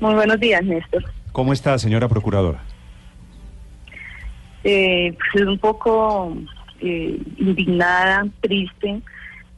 Muy 0.00 0.14
buenos 0.14 0.38
días, 0.38 0.62
Néstor. 0.64 1.04
¿Cómo 1.32 1.52
está, 1.52 1.78
señora 1.78 2.08
procuradora? 2.08 2.62
Eh, 4.64 5.16
pues 5.32 5.44
un 5.44 5.58
poco 5.58 6.36
eh, 6.80 7.20
indignada, 7.36 8.26
triste, 8.40 9.00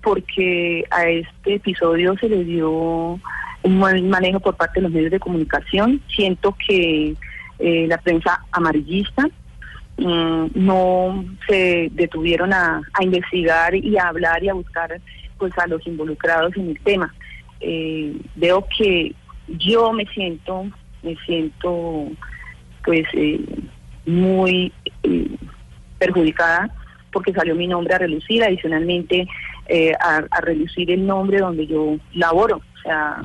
porque 0.03 0.85
a 0.91 1.09
este 1.09 1.55
episodio 1.55 2.17
se 2.19 2.29
le 2.29 2.45
dio 2.45 2.71
un 2.71 3.79
mal 3.79 4.03
manejo 4.05 4.41
por 4.41 4.57
parte 4.57 4.81
de 4.81 4.85
los 4.85 4.93
medios 4.93 5.11
de 5.11 5.21
comunicación. 5.21 6.01
Siento 6.09 6.57
que 6.67 7.15
eh, 7.59 7.87
la 7.87 7.99
prensa 7.99 8.43
amarillista 8.53 9.29
mm, 9.99 10.47
no 10.55 11.25
se 11.47 11.89
detuvieron 11.93 12.55
a, 12.55 12.81
a 12.95 13.05
investigar 13.05 13.75
y 13.75 13.99
a 13.99 14.09
hablar 14.09 14.43
y 14.43 14.49
a 14.49 14.55
buscar 14.55 15.01
pues 15.39 15.57
a 15.59 15.67
los 15.67 15.87
involucrados 15.87 16.57
en 16.57 16.71
el 16.71 16.81
tema. 16.81 17.15
Eh, 17.61 18.17
veo 18.37 18.67
que 18.79 19.15
yo 19.59 19.93
me 19.93 20.05
siento, 20.07 20.67
me 21.03 21.17
siento 21.27 22.07
pues 22.85 23.05
eh, 23.15 23.41
muy 24.07 24.73
eh, 25.03 25.29
perjudicada 25.99 26.75
porque 27.13 27.33
salió 27.33 27.55
mi 27.55 27.67
nombre 27.67 27.95
a 27.95 27.99
relucir, 27.99 28.43
adicionalmente 28.45 29.27
eh, 29.67 29.93
a, 30.01 30.23
a 30.31 30.41
relucir 30.41 30.91
el 30.91 31.07
nombre 31.07 31.39
donde 31.39 31.67
yo 31.67 31.97
laboro. 32.15 32.57
O 32.59 32.83
sea, 32.83 33.23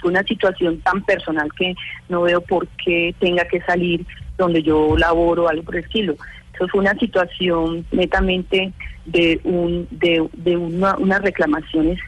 fue 0.00 0.10
una 0.10 0.22
situación 0.22 0.80
tan 0.80 1.02
personal 1.02 1.52
que 1.54 1.74
no 2.08 2.22
veo 2.22 2.40
por 2.40 2.66
qué 2.84 3.14
tenga 3.18 3.44
que 3.44 3.60
salir 3.62 4.06
donde 4.38 4.62
yo 4.62 4.96
laboro, 4.96 5.48
algo 5.48 5.62
por 5.64 5.76
el 5.76 5.84
estilo. 5.84 6.14
Eso 6.54 6.68
fue 6.68 6.80
una 6.80 6.94
situación 6.94 7.84
netamente 7.92 8.72
de 9.04 9.40
un 9.44 9.86
de, 9.90 10.26
de 10.34 10.56
una- 10.56 10.96
unas 10.96 11.20
reclamaciones 11.22 11.98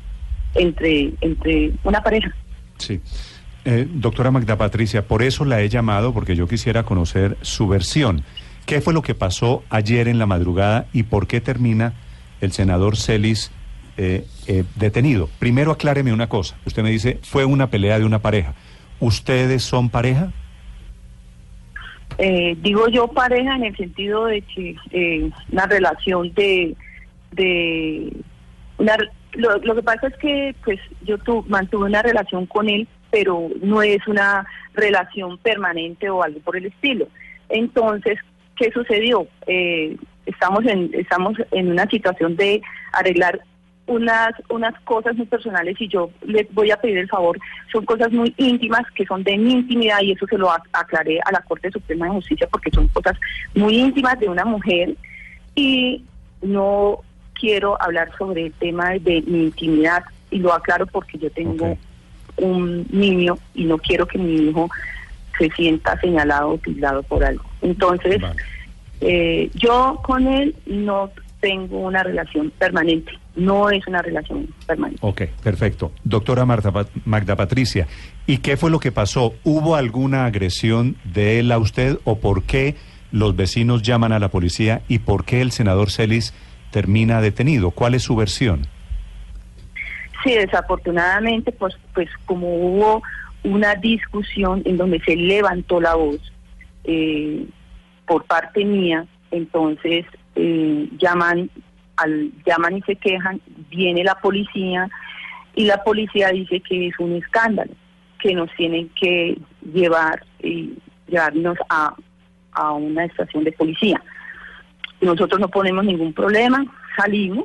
entre 0.55 1.13
entre 1.21 1.73
una 1.85 2.01
pareja. 2.03 2.35
Sí. 2.83 3.01
Eh, 3.65 3.87
doctora 3.89 4.31
Magda 4.31 4.57
Patricia, 4.57 5.07
por 5.07 5.23
eso 5.23 5.45
la 5.45 5.61
he 5.61 5.69
llamado, 5.69 6.13
porque 6.13 6.35
yo 6.35 6.49
quisiera 6.49 6.83
conocer 6.83 7.37
su 7.43 7.69
versión. 7.69 8.25
¿Qué 8.67 8.81
fue 8.81 8.93
lo 8.93 9.03
que 9.03 9.15
pasó 9.15 9.63
ayer 9.71 10.09
en 10.09 10.19
la 10.19 10.27
madrugada 10.27 10.87
y 10.93 11.05
por 11.05 11.27
qué 11.27 11.41
termina 11.41 11.95
el 12.41 12.53
senador 12.53 12.97
Celis 12.97 13.51
eh, 13.97 14.27
eh, 14.47 14.65
detenido? 14.77 15.29
Primero 15.39 15.71
acláreme 15.71 16.13
una 16.13 16.29
cosa. 16.29 16.57
Usted 16.67 16.83
me 16.83 16.91
dice, 16.91 17.19
fue 17.23 17.45
una 17.45 17.71
pelea 17.71 17.99
de 17.99 18.05
una 18.05 18.21
pareja. 18.21 18.55
¿Ustedes 19.01 19.63
son 19.63 19.91
pareja? 19.91 20.33
Eh, 22.19 22.57
digo 22.61 22.89
yo 22.89 23.09
pareja 23.09 23.57
en 23.57 23.65
el 23.65 23.77
sentido 23.77 24.27
de 24.27 24.43
que 24.43 24.77
eh, 24.91 25.31
una 25.51 25.67
relación 25.67 26.33
de 26.35 26.77
de 27.33 28.13
una, 28.79 28.97
lo, 29.35 29.57
lo 29.59 29.75
que 29.75 29.83
pasa 29.83 30.09
es 30.09 30.17
que 30.19 30.55
pues 30.65 30.79
yo 31.03 31.19
tu, 31.19 31.43
mantuve 31.49 31.87
una 31.87 32.03
relación 32.03 32.47
con 32.47 32.69
él 32.69 32.87
pero 33.11 33.49
no 33.63 33.83
es 33.83 34.07
una 34.07 34.47
relación 34.73 35.37
permanente 35.39 36.09
o 36.09 36.23
algo 36.23 36.41
por 36.41 36.57
el 36.57 36.67
estilo. 36.67 37.07
Entonces 37.49 38.19
qué 38.57 38.71
sucedió 38.73 39.27
Eh, 39.47 39.97
estamos 40.27 40.65
en 40.67 40.91
estamos 40.95 41.35
en 41.51 41.71
una 41.71 41.87
situación 41.87 42.37
de 42.37 42.63
arreglar 42.93 43.41
unas 43.87 44.33
unas 44.49 44.75
cosas 44.85 45.17
muy 45.17 45.27
personales 45.27 45.75
y 45.81 45.89
yo 45.89 46.11
les 46.25 46.47
voy 46.55 46.71
a 46.71 46.77
pedir 46.81 46.99
el 46.99 47.09
favor. 47.09 47.37
Son 47.73 47.85
cosas 47.85 48.13
muy 48.13 48.33
íntimas 48.37 48.83
que 48.95 49.05
son 49.05 49.25
de 49.25 49.37
mi 49.37 49.53
intimidad 49.53 50.01
y 50.03 50.13
eso 50.13 50.27
se 50.27 50.39
lo 50.39 50.49
ac- 50.49 50.69
aclaré 50.73 51.19
a 51.25 51.33
la 51.33 51.41
Corte 51.43 51.71
Suprema 51.71 52.07
de 52.07 52.13
Justicia 52.13 52.49
porque 52.51 52.71
son 52.71 52.87
cosas 52.89 53.17
muy 53.55 53.75
íntimas 53.77 54.19
de 54.21 54.29
una 54.29 54.45
mujer 54.45 54.95
y 55.55 56.05
no 56.43 57.01
quiero 57.43 57.77
hablar 57.83 58.09
sobre 58.17 58.47
el 58.47 58.53
tema 58.53 58.91
de 58.93 59.23
mi 59.27 59.43
intimidad 59.43 60.05
y 60.31 60.39
lo 60.39 60.55
aclaro 60.55 60.87
porque 60.87 61.19
yo 61.19 61.29
tengo 61.33 61.77
un 62.37 62.87
niño 62.91 63.37
y 63.53 63.65
no 63.65 63.79
quiero 63.79 64.07
que 64.07 64.17
mi 64.17 64.49
hijo 64.49 64.71
se 65.37 65.51
sienta 65.51 66.01
señalado 66.01 66.51
o 66.51 66.59
tildado 66.59 67.03
por 67.03 67.25
algo 67.25 67.45
entonces 67.61 68.21
Vale. 68.21 68.41
eh, 69.01 69.51
yo 69.55 70.01
con 70.05 70.29
él 70.29 70.55
no 70.67 71.11
tengo 71.41 71.81
una 71.81 72.05
relación 72.05 72.53
permanente, 72.57 73.11
no 73.35 73.69
es 73.69 73.85
una 73.89 74.01
relación 74.01 74.47
permanente. 74.65 75.05
Ok, 75.05 75.23
perfecto. 75.43 75.91
Doctora 76.05 76.47
Marta 76.47 76.73
Magda 77.05 77.35
Patricia, 77.35 77.89
¿y 78.29 78.39
qué 78.39 78.57
fue 78.57 78.71
lo 78.71 78.79
que 78.79 78.93
pasó? 78.93 79.35
¿Hubo 79.43 79.75
alguna 79.75 80.25
agresión 80.25 80.95
de 81.03 81.41
él 81.41 81.51
a 81.51 81.59
usted 81.59 81.99
o 82.05 82.21
por 82.21 82.45
qué 82.45 82.77
los 83.11 83.35
vecinos 83.35 83.83
llaman 83.83 84.13
a 84.13 84.21
la 84.21 84.29
policía 84.29 84.83
y 84.87 85.01
por 85.01 85.25
qué 85.25 85.41
el 85.41 85.51
senador 85.51 85.91
Celis 85.91 86.33
termina 86.73 87.21
detenido? 87.21 87.71
¿Cuál 87.71 87.95
es 87.95 88.03
su 88.03 88.17
versión? 88.17 88.67
Sí, 90.25 90.33
desafortunadamente, 90.35 91.53
pues, 91.53 91.77
pues 91.95 92.09
como 92.27 92.49
hubo 92.57 93.03
una 93.45 93.75
discusión 93.75 94.63
en 94.65 94.77
donde 94.77 95.01
se 95.01 95.15
levantó 95.17 95.81
la 95.81 95.95
voz 95.95 96.33
eh, 96.85 97.47
por 98.07 98.25
parte 98.25 98.65
mía, 98.65 99.07
entonces 99.31 100.05
eh, 100.35 100.89
llaman 100.99 101.51
al 101.97 102.33
llaman 102.47 102.79
y 102.79 102.83
se 102.83 102.97
quejan, 102.97 103.41
viene 103.71 104.03
la 104.03 104.15
policía 104.15 104.89
y 105.55 105.65
la 105.65 105.83
policía 105.85 106.29
dice 106.29 106.61
que 106.61 106.89
es 106.89 106.99
un 106.99 107.17
escándalo, 107.17 107.73
que 108.19 108.35
nos 108.35 108.51
tienen 108.57 108.89
que 108.91 109.39
llevar 109.75 110.25
llevarnos 111.09 111.59
a, 111.69 111.95
a 112.53 112.73
una 112.73 113.05
estación 113.05 113.45
de 113.45 113.53
policía. 113.53 114.03
Nosotros 115.03 115.41
no 115.41 115.49
ponemos 115.49 115.85
ningún 115.85 116.13
problema, 116.13 116.65
salimos 116.97 117.45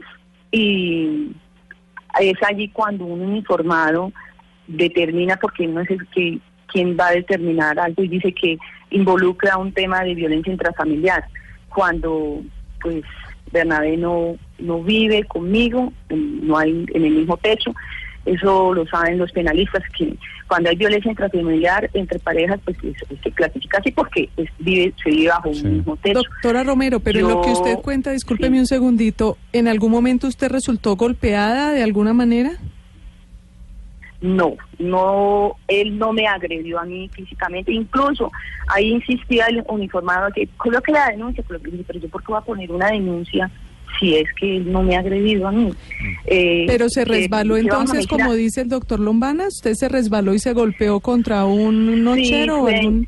y 0.51 1.31
es 2.19 2.38
allí 2.47 2.69
cuando 2.69 3.06
un 3.06 3.22
uniformado 3.22 4.12
determina, 4.68 5.38
porque 5.38 5.68
no 5.68 5.81
es 5.81 5.90
el 5.90 6.07
que 6.07 6.40
quien 6.68 6.97
va 7.00 7.07
a 7.07 7.13
determinar 7.13 7.79
algo 7.79 8.03
y 8.03 8.07
dice 8.07 8.34
que 8.34 8.57
involucra 8.91 9.57
un 9.57 9.72
tema 9.72 10.03
de 10.03 10.16
violencia 10.16 10.51
intrafamiliar, 10.51 11.25
cuando 11.69 12.41
pues 12.81 13.03
Bernabé 13.51 13.97
no, 13.97 14.35
no 14.59 14.84
vive 14.84 15.24
conmigo, 15.24 15.91
no 16.09 16.57
hay 16.57 16.85
en 16.94 17.06
el 17.06 17.13
mismo 17.13 17.38
techo, 17.38 17.74
eso 18.28 18.74
lo 18.74 18.86
saben 18.88 19.18
los 19.18 19.32
penalistas, 19.32 19.84
que 19.98 20.14
cuando 20.48 20.70
hay 20.70 20.76
violencia 20.76 21.10
intrafamiliar 21.12 21.90
entre 21.94 22.20
parejas, 22.20 22.60
pues 22.64 22.78
es- 22.84 23.20
se 23.24 23.32
clasifica 23.32 23.80
así 23.80 23.92
porque 23.92 24.30
es- 24.38 24.50
vive, 24.60 24.94
se 25.04 25.10
vive 25.10 25.30
bajo 25.30 25.54
Sí. 25.54 25.66
un 25.66 25.78
mismo 25.78 25.98
techo. 25.98 26.20
Doctora 26.20 26.64
Romero, 26.64 27.00
pero 27.00 27.20
en 27.20 27.28
lo 27.28 27.42
que 27.42 27.50
usted 27.52 27.78
cuenta, 27.80 28.12
discúlpeme 28.12 28.58
sí. 28.58 28.60
un 28.62 28.68
segundito, 28.68 29.38
¿en 29.54 29.68
algún 29.68 29.92
momento 29.92 30.28
usted 30.28 30.50
resultó 30.52 30.96
golpeada 30.96 31.72
de 31.72 31.84
alguna 31.84 32.14
manera? 32.14 32.52
No, 34.20 34.56
no, 34.80 35.56
él 35.68 35.98
no 36.00 36.12
me 36.12 36.26
agredió 36.26 36.80
a 36.80 36.86
mí 36.86 37.08
físicamente. 37.14 37.72
Incluso 37.72 38.32
ahí 38.68 38.90
insistía 38.94 39.46
el 39.46 39.64
uniformado 39.68 40.30
que 40.34 40.48
coloque 40.58 40.92
la 40.92 41.10
denuncia, 41.10 41.44
pero 41.48 41.60
yo 41.62 41.70
dije, 41.70 41.84
pero 41.86 42.00
yo 42.00 42.10
por 42.10 42.22
qué 42.24 42.28
voy 42.32 42.38
a 42.40 42.46
poner 42.46 42.72
una 42.72 42.88
denuncia 42.88 43.52
si 44.00 44.16
es 44.16 44.25
que 44.40 44.58
él 44.58 44.72
no 44.72 44.84
me 44.84 44.96
ha 44.96 45.00
agredido 45.00 45.48
a 45.48 45.52
mí. 45.52 45.74
Eh, 46.25 46.66
Pero 46.68 46.89
se 46.89 47.04
que- 47.04 47.12
resbaló 47.13 47.57
entonces, 47.57 48.06
como 48.07 48.34
dice 48.34 48.62
el 48.62 48.69
doctor 48.69 49.00
Lombana, 49.00 49.48
¿usted 49.48 49.74
se 49.74 49.89
resbaló 49.89 50.34
y 50.34 50.39
se 50.39 50.54
golpeó 50.54 51.00
contra 51.00 51.45
un 51.45 52.04
nochero 52.04 52.57
o 52.57 52.62
fue- 52.63 52.75
algún... 52.75 53.07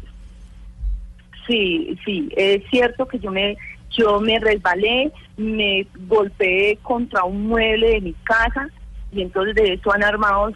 Sí, 1.48 1.98
sí, 2.06 2.30
es 2.36 2.62
cierto 2.70 3.08
que 3.08 3.20
yo 3.20 3.32
me 3.32 3.58
yo 3.92 4.22
me 4.22 4.38
resbalé, 4.40 5.12
me 5.36 5.86
golpeé 6.08 6.78
contra 6.84 7.24
un 7.24 7.48
mueble 7.48 7.90
de 7.90 8.02
mi 8.02 8.14
casa 8.24 8.70
y 9.12 9.24
entonces 9.24 9.56
de 9.56 9.74
eso 9.74 9.92
han 9.92 10.04
armado 10.04 10.52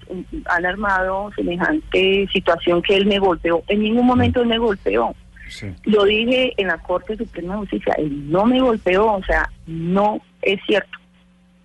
han 0.45 0.65
armado 0.67 1.31
semejante 1.35 2.27
situación 2.31 2.81
que 2.83 2.95
él 2.95 3.07
me 3.07 3.17
golpeó. 3.17 3.63
En 3.67 3.81
ningún 3.81 4.05
momento 4.05 4.41
él 4.41 4.47
me 4.49 4.59
golpeó. 4.59 5.15
Sí. 5.49 5.67
Lo 5.83 6.03
dije 6.05 6.53
en 6.57 6.67
la 6.67 6.77
Corte 6.79 7.15
Suprema 7.17 7.53
de 7.53 7.59
Justicia, 7.61 7.93
él 7.97 8.29
no 8.31 8.45
me 8.45 8.59
golpeó, 8.61 9.13
o 9.13 9.23
sea, 9.23 9.49
no 9.67 10.19
es 10.41 10.59
cierto. 10.65 10.97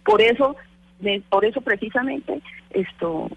Por 0.04 0.20
eso, 0.20 0.56
de- 1.00 1.22
por 1.30 1.44
eso 1.44 1.60
precisamente 1.60 2.40
esto 2.70 3.30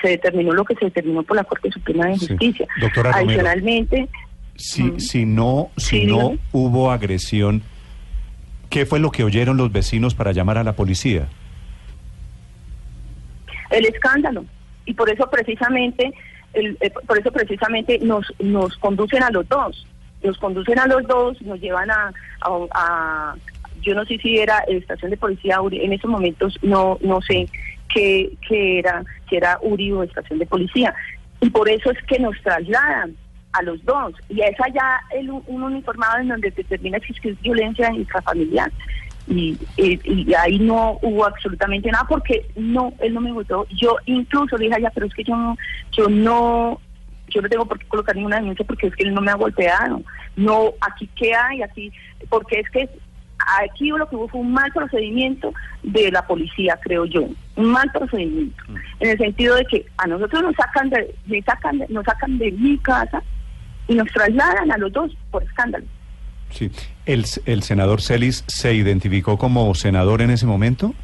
se 0.00 0.08
determinó 0.08 0.52
lo 0.52 0.64
que 0.64 0.74
se 0.76 0.86
determinó 0.86 1.22
por 1.22 1.36
la 1.36 1.44
Corte 1.44 1.70
Suprema 1.70 2.06
de 2.06 2.16
Sí. 2.18 2.28
Justicia. 2.28 2.66
Doctora. 2.80 3.12
Adicionalmente, 3.14 4.08
Si, 4.54 4.82
Mm. 4.82 5.00
si 5.00 5.24
no, 5.24 5.70
si 5.78 6.00
Sí, 6.00 6.06
no 6.06 6.36
hubo 6.52 6.90
agresión, 6.90 7.62
¿qué 8.68 8.84
fue 8.84 9.00
lo 9.00 9.10
que 9.10 9.24
oyeron 9.24 9.56
los 9.56 9.72
vecinos 9.72 10.14
para 10.14 10.32
llamar 10.32 10.58
a 10.58 10.62
la 10.64 10.74
policía? 10.76 11.26
el 13.70 13.86
escándalo. 13.86 14.44
Y 14.84 14.94
por 14.94 15.08
eso 15.10 15.28
precisamente, 15.30 16.12
el, 16.54 16.76
eh, 16.80 16.90
por 17.06 17.18
eso 17.18 17.32
precisamente 17.32 17.98
nos, 18.00 18.32
nos 18.38 18.76
conducen 18.76 19.22
a 19.22 19.30
los 19.30 19.48
dos. 19.48 19.86
Nos 20.22 20.38
conducen 20.38 20.78
a 20.78 20.86
los 20.86 21.06
dos, 21.06 21.40
nos 21.42 21.60
llevan 21.60 21.90
a, 21.90 22.12
a, 22.74 23.34
yo 23.80 23.94
no 23.94 24.04
sé 24.04 24.18
si 24.18 24.38
era 24.38 24.58
estación 24.68 25.10
de 25.10 25.16
policía 25.16 25.60
Uri, 25.60 25.84
en 25.84 25.92
esos 25.92 26.08
momentos 26.08 26.56
no, 26.62 26.98
no 27.00 27.20
sé 27.22 27.48
qué, 27.92 28.32
qué 28.48 28.78
era, 28.78 29.04
si 29.28 29.36
era 29.36 29.58
Uri 29.62 29.90
o 29.92 30.02
estación 30.02 30.38
de 30.38 30.46
policía. 30.46 30.94
Y 31.40 31.50
por 31.50 31.68
eso 31.68 31.90
es 31.90 31.98
que 32.04 32.20
nos 32.20 32.40
trasladan 32.42 33.16
a 33.52 33.62
los 33.62 33.84
dos. 33.84 34.14
Y 34.28 34.40
es 34.40 34.58
allá 34.60 35.00
el, 35.10 35.30
un 35.30 35.62
uniformado 35.62 36.18
en 36.18 36.28
donde 36.28 36.50
determina 36.50 36.98
si 37.00 37.12
es 37.12 37.24
es 37.24 37.42
violencia 37.42 37.92
intrafamiliar. 37.92 38.70
Y, 39.28 39.56
y, 39.76 40.00
y 40.04 40.34
ahí 40.34 40.58
no 40.58 40.98
hubo 41.02 41.24
absolutamente 41.24 41.90
nada 41.90 42.04
porque 42.08 42.46
no, 42.56 42.92
él 43.00 43.14
no 43.14 43.20
me 43.20 43.32
votó. 43.32 43.66
Yo 43.70 43.96
incluso 44.06 44.56
le 44.56 44.64
dije 44.64 44.76
allá, 44.76 44.90
pero 44.94 45.06
es 45.06 45.14
que 45.14 45.22
yo 45.24 45.36
no, 45.36 45.56
yo 45.92 46.08
no, 46.08 46.80
yo 47.28 47.40
no 47.40 47.48
tengo 47.48 47.64
por 47.66 47.78
qué 47.78 47.86
colocar 47.86 48.16
ninguna 48.16 48.36
denuncia 48.40 48.64
porque 48.66 48.88
es 48.88 48.96
que 48.96 49.04
él 49.04 49.14
no 49.14 49.20
me 49.20 49.30
ha 49.30 49.36
golpeado. 49.36 50.02
No, 50.36 50.72
aquí 50.80 51.08
qué 51.14 51.34
hay, 51.34 51.62
aquí, 51.62 51.92
porque 52.28 52.60
es 52.60 52.68
que 52.70 52.88
aquí 53.58 53.88
lo 53.90 54.08
que 54.08 54.16
hubo 54.16 54.28
fue 54.28 54.40
un 54.40 54.52
mal 54.52 54.70
procedimiento 54.72 55.52
de 55.82 56.10
la 56.10 56.26
policía, 56.26 56.78
creo 56.82 57.04
yo, 57.06 57.26
un 57.56 57.66
mal 57.72 57.90
procedimiento, 57.92 58.62
en 59.00 59.10
el 59.10 59.18
sentido 59.18 59.54
de 59.56 59.64
que 59.66 59.86
a 59.98 60.06
nosotros 60.06 60.42
nos 60.42 60.54
sacan 60.56 60.90
de, 60.90 61.14
me 61.26 61.42
sacan 61.42 61.78
de- 61.78 61.88
nos 61.88 62.04
sacan 62.04 62.38
de 62.38 62.52
mi 62.52 62.76
casa 62.78 63.22
y 63.88 63.94
nos 63.94 64.08
trasladan 64.12 64.70
a 64.70 64.78
los 64.78 64.92
dos 64.92 65.16
por 65.30 65.42
escándalo. 65.42 65.84
Sí. 66.52 66.70
¿El, 67.06 67.24
el 67.46 67.62
senador 67.62 68.00
Celis 68.00 68.44
se 68.46 68.74
identificó 68.74 69.38
como 69.38 69.74
senador 69.74 70.22
en 70.22 70.30
ese 70.30 70.46
momento? 70.46 70.94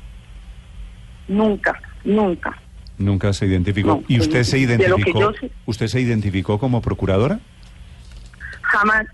Nunca, 1.26 1.80
nunca. 2.04 2.56
Nunca 2.98 3.32
se 3.32 3.46
identificó. 3.46 3.88
No, 3.88 4.02
¿Y 4.08 4.18
usted 4.20 4.42
se 4.42 4.58
identificó? 4.58 5.32
sé. 5.34 5.50
¿Usted 5.66 5.86
se 5.86 6.00
identificó 6.00 6.58
como 6.58 6.82
procuradora? 6.82 7.38
Jamás, 8.62 9.06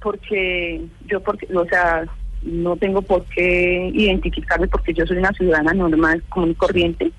porque 0.00 0.82
yo, 1.06 1.20
porque, 1.22 1.48
o 1.54 1.64
sea, 1.66 2.04
no 2.42 2.76
tengo 2.76 3.00
por 3.02 3.24
qué 3.26 3.90
identificarme 3.94 4.66
porque 4.68 4.92
yo 4.92 5.06
soy 5.06 5.16
una 5.18 5.32
ciudadana 5.32 5.72
normal, 5.72 6.22
común 6.28 6.50
y 6.50 6.54
corriente. 6.54 7.10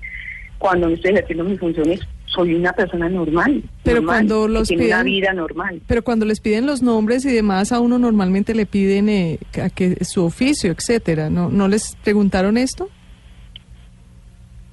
Cuando 0.58 0.88
estoy 0.88 1.12
ejerciendo 1.12 1.44
mis 1.44 1.58
funciones, 1.58 2.00
soy 2.34 2.54
una 2.54 2.72
persona 2.72 3.08
normal. 3.08 3.62
Pero 3.82 3.96
normal, 3.96 4.14
cuando 4.16 4.46
que 4.46 4.52
los 4.52 4.68
tiene 4.68 4.86
una 4.86 4.96
piden- 5.00 5.04
vida 5.04 5.32
normal. 5.32 5.82
Pero 5.86 6.02
cuando 6.02 6.24
les 6.26 6.40
piden 6.40 6.66
los 6.66 6.82
nombres 6.82 7.24
y 7.24 7.32
demás, 7.32 7.72
a 7.72 7.80
uno 7.80 7.98
normalmente 7.98 8.54
le 8.54 8.66
piden 8.66 9.08
eh, 9.08 9.38
a 9.62 9.70
que 9.70 10.04
su 10.04 10.24
oficio, 10.24 10.72
etcétera. 10.72 11.30
¿No, 11.30 11.48
¿No 11.50 11.68
les 11.68 11.96
preguntaron 12.02 12.56
esto? 12.56 12.88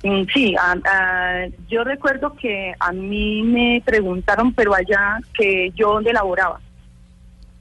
Mm, 0.04 0.24
Sí, 0.34 0.56
a- 0.56 0.72
a- 0.84 1.48
yo 1.70 1.84
recuerdo 1.84 2.34
que 2.36 2.74
a 2.80 2.92
mí 2.92 3.44
me 3.44 3.82
preguntaron, 3.86 4.52
pero 4.54 4.74
allá 4.74 5.20
que 5.38 5.72
yo 5.76 5.94
dónde 5.94 6.12
laboraba. 6.14 6.60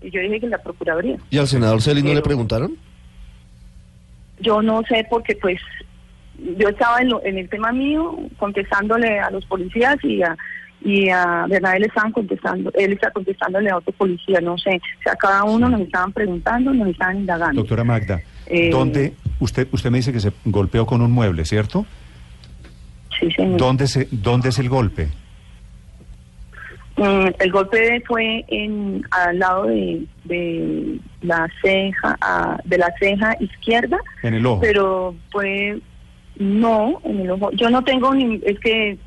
Y 0.02 0.10
yo 0.10 0.20
dije 0.22 0.40
que 0.40 0.46
en 0.46 0.52
la 0.52 0.62
Procuraduría. 0.62 1.18
¿Y 1.28 1.36
al 1.36 1.46
senador 1.46 1.82
Celis 1.82 2.02
no 2.02 2.14
le 2.14 2.22
preguntaron? 2.22 2.74
Yo 4.40 4.62
no 4.62 4.80
sé 4.88 5.06
porque 5.10 5.36
pues 5.36 5.60
yo 6.58 6.68
estaba 6.68 7.00
en, 7.00 7.08
lo- 7.10 7.24
en 7.24 7.38
el 7.38 7.48
tema 7.48 7.72
mío 7.72 8.16
contestándole 8.38 9.18
a 9.20 9.30
los 9.30 9.44
policías 9.46 9.96
y 10.04 10.22
a 10.22 10.36
y 10.82 11.10
a 11.10 11.44
Bernabé 11.46 11.80
le 11.80 11.86
estaban 11.88 12.10
contestando, 12.10 12.72
él 12.74 12.92
está 12.94 13.10
contestándole 13.10 13.68
a 13.68 13.76
otro 13.76 13.92
policía, 13.92 14.40
no 14.40 14.56
sé, 14.56 14.76
o 15.00 15.02
sea, 15.02 15.14
cada 15.14 15.44
uno 15.44 15.68
nos 15.68 15.82
estaban 15.82 16.10
preguntando, 16.10 16.72
nos 16.72 16.88
estaban 16.88 17.18
indagando. 17.18 17.60
Doctora 17.60 17.84
Magda, 17.84 18.22
Eh, 18.46 18.70
¿dónde 18.70 19.12
usted 19.40 19.68
usted 19.72 19.90
me 19.90 19.98
dice 19.98 20.10
que 20.10 20.20
se 20.20 20.32
golpeó 20.46 20.86
con 20.86 21.02
un 21.02 21.12
mueble, 21.12 21.44
¿cierto? 21.44 21.84
Sí, 23.18 23.30
señor. 23.32 23.58
¿Dónde 23.60 23.86
se 23.88 24.08
dónde 24.10 24.48
es 24.48 24.58
el 24.58 24.70
golpe? 24.70 25.08
Mm, 26.96 27.28
el 27.38 27.52
golpe 27.52 28.02
fue 28.06 28.44
en 28.48 29.02
al 29.10 29.38
lado 29.38 29.66
de, 29.66 30.04
de 30.24 30.98
la 31.22 31.46
ceja, 31.62 32.16
ah, 32.20 32.58
de 32.64 32.78
la 32.78 32.92
ceja 32.98 33.34
izquierda, 33.40 33.98
En 34.22 34.34
el 34.34 34.44
ojo. 34.46 34.60
pero 34.60 35.14
fue 35.30 35.78
no 36.40 37.00
en 37.04 37.20
el 37.20 37.30
ojo. 37.30 37.50
Yo 37.52 37.70
no 37.70 37.84
tengo 37.84 38.12
ni 38.14 38.40
es 38.44 38.58
que 38.58 38.98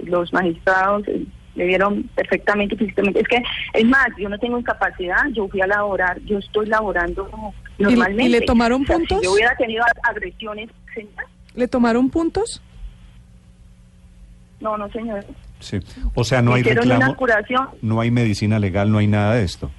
los 0.00 0.32
magistrados 0.32 1.06
eh, 1.06 1.24
le 1.54 1.66
vieron 1.66 2.04
perfectamente 2.14 2.76
físicamente. 2.76 3.20
Es 3.20 3.28
que 3.28 3.42
es 3.74 3.84
más, 3.84 4.08
yo 4.18 4.28
no 4.28 4.38
tengo 4.38 4.58
incapacidad. 4.58 5.22
Yo 5.32 5.46
fui 5.48 5.60
a 5.60 5.66
laborar, 5.66 6.18
yo 6.22 6.38
estoy 6.38 6.66
laborando 6.66 7.28
y 7.78 7.82
normalmente. 7.82 8.28
le 8.30 8.40
tomaron 8.40 8.82
O 8.82 8.86
sea, 8.86 8.96
puntos? 8.96 9.18
Si 9.18 9.24
yo 9.24 9.32
hubiera 9.34 9.54
tenido 9.56 9.84
agresiones, 10.02 10.70
¿Le 11.54 11.68
tomaron 11.68 12.10
puntos? 12.10 12.62
no, 14.60 14.76
no, 14.76 14.88
señor. 14.90 15.24
Sí. 15.60 15.78
O 16.14 16.24
sea, 16.24 16.42
no 16.42 16.54
hay 16.54 16.60
Hicieron 16.62 16.84
una 16.86 16.94
reclamo, 16.96 17.16
curación. 17.16 17.68
no 17.82 18.00
hay 18.00 18.10
medicina 18.10 18.58
legal, 18.58 18.90
no 18.90 18.98
hay 18.98 19.06
nada 19.06 19.34
de 19.34 19.44
esto. 19.44 19.70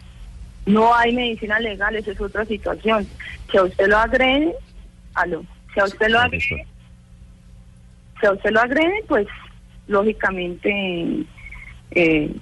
No 0.66 0.94
hay 0.96 1.12
medicina 1.14 1.60
legal, 1.60 1.96
esa 1.96 2.12
es 2.12 2.22
otra 2.22 2.46
situación. 2.46 3.08
Si 3.52 3.58
a 3.58 3.64
usted 3.64 3.88
lo 3.88 3.98
agrede, 3.98 4.54
aló, 5.16 5.44
si 5.74 5.80
a 5.80 5.86
usted 5.86 6.10
lo 6.10 6.20
agrede, 6.20 6.66
si 8.20 8.26
a 8.26 8.32
usted 8.32 8.52
lo 8.52 8.62
agrede, 8.62 9.04
pues 9.08 9.28
lógicamente 9.88 11.26
eh, 11.92 12.36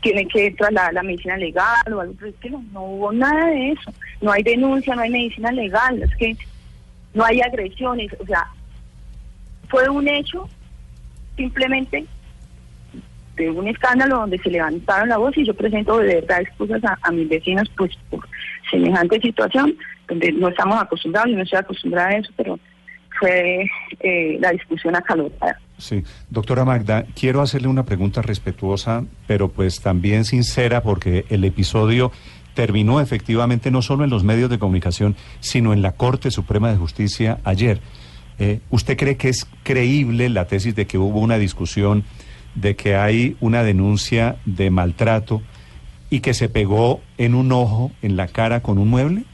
tiene 0.00 0.26
que 0.26 0.50
trasladar 0.52 0.94
la 0.94 1.02
medicina 1.02 1.36
legal 1.36 1.92
o 1.92 2.00
algo, 2.00 2.14
pero 2.18 2.30
es 2.30 2.36
que 2.36 2.50
no, 2.50 2.64
no 2.72 2.82
hubo 2.82 3.12
nada 3.12 3.46
de 3.46 3.72
eso. 3.72 3.92
No 4.20 4.32
hay 4.32 4.42
denuncia, 4.42 4.94
no 4.94 5.02
hay 5.02 5.10
medicina 5.10 5.52
legal, 5.52 6.02
es 6.02 6.14
que 6.16 6.36
no 7.14 7.24
hay 7.24 7.40
agresiones, 7.40 8.12
o 8.18 8.26
sea, 8.26 8.46
fue 9.68 9.88
un 9.88 10.08
hecho 10.08 10.48
simplemente 11.36 12.06
de 13.38 13.50
un 13.50 13.68
escándalo 13.68 14.16
donde 14.16 14.38
se 14.38 14.50
levantaron 14.50 15.08
la 15.08 15.16
voz 15.16 15.36
y 15.36 15.46
yo 15.46 15.54
presento 15.54 15.98
de 15.98 16.16
verdad 16.16 16.42
excusas 16.42 16.82
a, 16.84 16.98
a 17.02 17.10
mis 17.12 17.28
vecinos 17.28 17.70
pues 17.76 17.92
por 18.10 18.26
semejante 18.70 19.20
situación 19.20 19.74
donde 20.08 20.32
no 20.32 20.48
estamos 20.48 20.80
acostumbrados, 20.80 21.30
yo 21.30 21.36
no 21.36 21.42
estoy 21.42 21.58
acostumbrada 21.58 22.08
a 22.08 22.16
eso, 22.16 22.30
pero 22.36 22.58
fue 23.18 23.66
eh, 24.00 24.38
la 24.40 24.50
discusión 24.50 24.96
acalorada. 24.96 25.58
Sí, 25.76 26.02
doctora 26.30 26.64
Magda, 26.64 27.04
quiero 27.14 27.40
hacerle 27.40 27.68
una 27.68 27.84
pregunta 27.84 28.22
respetuosa, 28.22 29.04
pero 29.26 29.48
pues 29.48 29.80
también 29.80 30.24
sincera, 30.24 30.82
porque 30.82 31.24
el 31.28 31.44
episodio 31.44 32.10
terminó 32.54 33.00
efectivamente 33.00 33.70
no 33.70 33.82
solo 33.82 34.04
en 34.04 34.10
los 34.10 34.24
medios 34.24 34.50
de 34.50 34.58
comunicación, 34.58 35.14
sino 35.40 35.72
en 35.72 35.82
la 35.82 35.92
Corte 35.92 36.30
Suprema 36.30 36.70
de 36.70 36.76
Justicia 36.76 37.38
ayer. 37.44 37.80
Eh, 38.40 38.60
¿Usted 38.70 38.96
cree 38.96 39.16
que 39.16 39.28
es 39.28 39.46
creíble 39.62 40.28
la 40.28 40.46
tesis 40.46 40.74
de 40.74 40.86
que 40.86 40.98
hubo 40.98 41.20
una 41.20 41.38
discusión, 41.38 42.04
de 42.54 42.76
que 42.76 42.96
hay 42.96 43.36
una 43.40 43.62
denuncia 43.62 44.36
de 44.44 44.70
maltrato 44.70 45.42
y 46.10 46.20
que 46.20 46.34
se 46.34 46.48
pegó 46.48 47.00
en 47.18 47.34
un 47.34 47.52
ojo, 47.52 47.92
en 48.02 48.16
la 48.16 48.26
cara 48.28 48.60
con 48.60 48.78
un 48.78 48.88
mueble? 48.88 49.24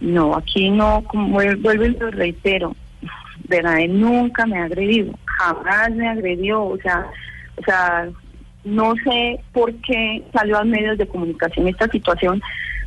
No, 0.00 0.36
aquí 0.36 0.70
no, 0.70 1.02
como 1.04 1.38
vuel- 1.40 1.60
vuelvo 1.62 1.84
y 1.86 1.96
lo 1.96 2.10
reitero, 2.10 2.76
él 3.50 4.00
nunca 4.00 4.44
me 4.46 4.58
ha 4.58 4.64
agredido, 4.64 5.14
jamás 5.24 5.90
me 5.92 6.08
agredió, 6.08 6.62
o 6.64 6.76
sea, 6.78 7.06
o 7.56 7.64
sea, 7.64 8.08
no 8.64 8.94
sé 9.04 9.40
por 9.52 9.72
qué 9.76 10.22
salió 10.32 10.58
a 10.58 10.64
medios 10.64 10.98
de 10.98 11.06
comunicación 11.06 11.68
esta 11.68 11.88
situación, 11.88 12.42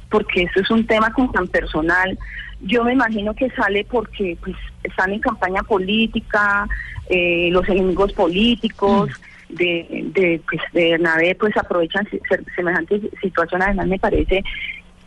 porque 0.09 0.43
esto 0.43 0.61
es 0.61 0.69
un 0.71 0.85
tema 0.85 1.11
como 1.13 1.31
tan 1.31 1.47
personal. 1.47 2.17
Yo 2.61 2.83
me 2.83 2.93
imagino 2.93 3.33
que 3.35 3.49
sale 3.51 3.85
porque 3.89 4.37
pues 4.43 4.55
están 4.83 5.13
en 5.13 5.19
campaña 5.19 5.61
política, 5.63 6.67
eh, 7.09 7.49
los 7.51 7.67
enemigos 7.69 8.13
políticos 8.13 9.09
de, 9.49 10.05
de, 10.13 10.41
pues, 10.49 10.61
de 10.73 10.91
Bernabé 10.91 11.35
pues 11.35 11.55
aprovechan 11.55 12.07
se- 12.09 12.19
se- 12.27 12.43
semejantes 12.55 13.01
situaciones. 13.21 13.67
Además 13.67 13.87
me 13.87 13.99
parece 13.99 14.43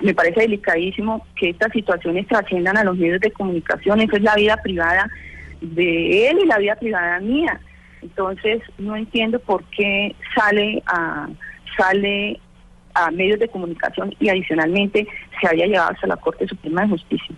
me 0.01 0.15
parece 0.15 0.41
delicadísimo 0.41 1.27
que 1.37 1.51
estas 1.51 1.73
situaciones 1.73 2.27
trasciendan 2.27 2.79
a 2.79 2.85
los 2.85 2.97
medios 2.97 3.21
de 3.21 3.31
comunicación. 3.33 4.01
Esa 4.01 4.17
es 4.17 4.23
la 4.23 4.35
vida 4.35 4.57
privada 4.57 5.11
de 5.61 6.29
él 6.31 6.39
y 6.43 6.47
la 6.47 6.57
vida 6.59 6.77
privada 6.77 7.21
mía. 7.21 7.61
Entonces 8.01 8.63
no 8.79 8.97
entiendo 8.97 9.39
por 9.41 9.63
qué 9.65 10.15
sale 10.35 10.83
a 10.87 11.29
sale 11.77 12.41
a 12.95 13.11
medios 13.11 13.39
de 13.39 13.49
comunicación 13.49 14.15
y 14.19 14.29
adicionalmente 14.29 15.07
se 15.41 15.49
había 15.49 15.67
llevado 15.67 15.91
hasta 15.91 16.07
la 16.07 16.17
Corte 16.17 16.47
Suprema 16.47 16.83
de 16.83 16.89
Justicia. 16.89 17.37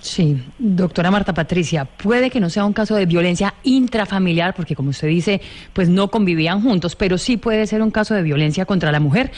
Sí, 0.00 0.40
doctora 0.60 1.10
Marta 1.10 1.34
Patricia, 1.34 1.84
puede 1.84 2.30
que 2.30 2.38
no 2.38 2.50
sea 2.50 2.64
un 2.64 2.72
caso 2.72 2.94
de 2.94 3.04
violencia 3.04 3.54
intrafamiliar, 3.64 4.54
porque 4.54 4.76
como 4.76 4.90
usted 4.90 5.08
dice, 5.08 5.40
pues 5.72 5.88
no 5.88 6.08
convivían 6.08 6.62
juntos, 6.62 6.94
pero 6.94 7.18
sí 7.18 7.36
puede 7.36 7.66
ser 7.66 7.82
un 7.82 7.90
caso 7.90 8.14
de 8.14 8.22
violencia 8.22 8.64
contra 8.64 8.92
la 8.92 9.00
mujer, 9.00 9.32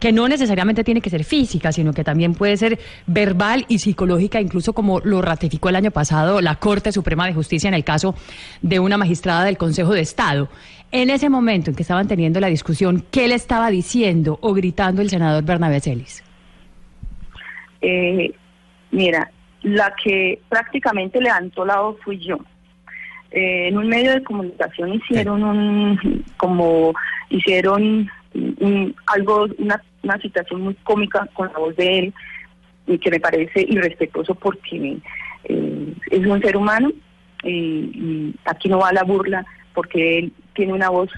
que 0.00 0.12
no 0.12 0.26
necesariamente 0.26 0.84
tiene 0.84 1.02
que 1.02 1.10
ser 1.10 1.24
física, 1.24 1.70
sino 1.70 1.92
que 1.92 2.02
también 2.02 2.32
puede 2.32 2.56
ser 2.56 2.78
verbal 3.06 3.66
y 3.68 3.78
psicológica, 3.78 4.40
incluso 4.40 4.72
como 4.72 5.00
lo 5.00 5.20
ratificó 5.20 5.68
el 5.68 5.76
año 5.76 5.90
pasado 5.90 6.40
la 6.40 6.54
Corte 6.54 6.92
Suprema 6.92 7.26
de 7.26 7.34
Justicia 7.34 7.68
en 7.68 7.74
el 7.74 7.84
caso 7.84 8.14
de 8.62 8.80
una 8.80 8.96
magistrada 8.96 9.44
del 9.44 9.58
Consejo 9.58 9.92
de 9.92 10.00
Estado. 10.00 10.48
En 10.92 11.10
ese 11.10 11.28
momento 11.28 11.70
en 11.70 11.76
que 11.76 11.82
estaban 11.82 12.08
teniendo 12.08 12.40
la 12.40 12.46
discusión, 12.46 13.04
¿qué 13.10 13.28
le 13.28 13.34
estaba 13.34 13.70
diciendo 13.70 14.38
o 14.40 14.54
gritando 14.54 15.02
el 15.02 15.10
senador 15.10 15.44
Bernabé 15.44 15.80
Celis? 15.80 16.22
Eh, 17.82 18.32
mira, 18.92 19.30
la 19.66 19.92
que 20.02 20.38
prácticamente 20.48 21.20
levantó 21.20 21.64
la 21.66 21.80
voz 21.80 21.96
fui 22.04 22.18
yo. 22.18 22.38
eh, 23.32 23.66
en 23.68 23.76
un 23.76 23.88
medio 23.88 24.12
de 24.12 24.22
comunicación 24.22 24.94
hicieron 24.94 25.42
un, 25.42 26.24
como 26.36 26.92
hicieron 27.28 28.08
un- 28.60 28.94
algo, 29.06 29.46
una, 29.58 29.82
una 30.04 30.18
situación 30.18 30.60
muy 30.62 30.74
cómica 30.84 31.28
con 31.34 31.48
la 31.52 31.58
voz 31.58 31.74
de 31.76 31.98
él, 31.98 32.14
y 32.86 32.98
que 32.98 33.10
me 33.10 33.18
parece 33.18 33.62
irrespetuoso 33.68 34.34
porque 34.36 34.98
eh, 35.44 35.92
es 36.12 36.24
un 36.26 36.40
ser 36.40 36.56
humano 36.56 36.92
y, 37.42 37.50
y 37.50 38.34
aquí 38.44 38.68
no 38.68 38.78
va 38.78 38.92
la 38.92 39.02
burla 39.02 39.44
porque 39.74 40.18
él 40.20 40.32
tiene 40.54 40.72
una 40.72 40.90
voz, 40.90 41.10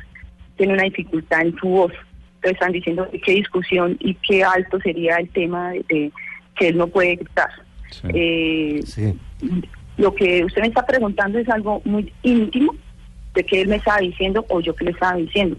tiene 0.56 0.72
una 0.72 0.84
dificultad 0.84 1.42
en 1.42 1.54
su 1.58 1.68
voz. 1.68 1.92
Entonces 2.36 2.52
están 2.52 2.72
diciendo 2.72 3.06
qué 3.24 3.32
discusión 3.32 3.96
y 4.00 4.14
qué 4.14 4.42
alto 4.42 4.80
sería 4.80 5.16
el 5.16 5.28
tema 5.28 5.70
de, 5.72 5.84
de 5.90 6.12
que 6.56 6.68
él 6.68 6.78
no 6.78 6.86
puede 6.86 7.16
gritar. 7.16 7.50
Sí. 7.90 8.09
Eh, 8.14 8.80
Sí. 8.85 9.14
lo 9.97 10.14
que 10.14 10.45
usted 10.45 10.62
me 10.62 10.68
está 10.68 10.85
preguntando 10.87 11.38
es 11.38 11.49
algo 11.49 11.80
muy 11.85 12.12
íntimo 12.23 12.75
de 13.35 13.45
que 13.45 13.61
él 13.62 13.68
me 13.68 13.76
estaba 13.76 13.99
diciendo 13.99 14.45
o 14.49 14.61
yo 14.61 14.75
que 14.75 14.85
le 14.87 14.90
estaba 14.92 15.16
diciendo. 15.16 15.57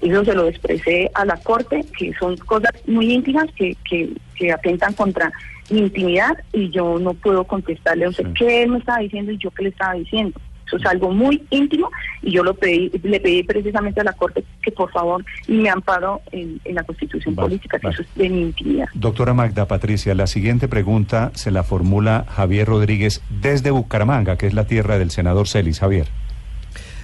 Eso 0.00 0.24
se 0.24 0.34
lo 0.34 0.48
expresé 0.48 1.10
a 1.14 1.24
la 1.24 1.36
corte, 1.38 1.84
que 1.98 2.12
son 2.14 2.36
cosas 2.36 2.72
muy 2.86 3.12
íntimas 3.12 3.46
que, 3.56 3.76
que, 3.88 4.10
que 4.34 4.52
atentan 4.52 4.92
contra 4.92 5.32
mi 5.70 5.78
intimidad 5.80 6.36
y 6.52 6.68
yo 6.70 6.98
no 6.98 7.14
puedo 7.14 7.44
contestarle 7.44 8.04
a 8.04 8.08
usted 8.10 8.24
Sí. 8.26 8.32
qué 8.38 8.62
él 8.64 8.70
me 8.70 8.78
estaba 8.78 8.98
diciendo 8.98 9.32
y 9.32 9.38
yo 9.38 9.50
qué 9.50 9.62
le 9.62 9.68
estaba 9.70 9.94
diciendo. 9.94 10.38
Eso 10.66 10.76
es 10.76 10.86
algo 10.86 11.10
muy 11.10 11.42
íntimo 11.50 11.90
y 12.22 12.32
yo 12.32 12.42
lo 12.42 12.54
pedí, 12.54 12.90
le 13.02 13.20
pedí 13.20 13.42
precisamente 13.42 14.00
a 14.00 14.04
la 14.04 14.12
corte 14.12 14.44
que 14.62 14.72
por 14.72 14.90
favor 14.90 15.24
me 15.46 15.68
amparo 15.68 16.22
en, 16.32 16.60
en 16.64 16.74
la 16.74 16.82
constitución 16.84 17.34
Vale, 17.34 17.48
política, 17.48 17.78
que 17.78 17.86
vale. 17.86 17.94
eso 17.94 18.02
es 18.02 18.14
de 18.14 18.28
mi 18.28 18.40
intimidad. 18.42 18.86
Doctora 18.94 19.34
Magda 19.34 19.66
Patricia, 19.66 20.14
la 20.14 20.26
siguiente 20.26 20.68
pregunta 20.68 21.32
se 21.34 21.50
la 21.50 21.64
formula 21.64 22.24
Javier 22.28 22.68
Rodríguez 22.68 23.22
desde 23.42 23.70
Bucaramanga, 23.70 24.36
que 24.36 24.46
es 24.46 24.54
la 24.54 24.66
tierra 24.66 24.98
del 24.98 25.10
senador 25.10 25.48
Celis. 25.48 25.80
Javier. 25.80 26.06